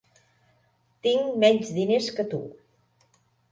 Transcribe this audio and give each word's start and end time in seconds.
Tinc 1.09 1.37
menys 1.45 1.71
diners 1.77 2.11
que 2.19 2.27
tu. 2.35 2.43